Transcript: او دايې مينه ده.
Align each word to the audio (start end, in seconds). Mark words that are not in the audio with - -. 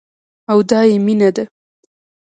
او 0.51 0.57
دايې 0.69 0.97
مينه 1.05 1.29
ده. 1.35 1.43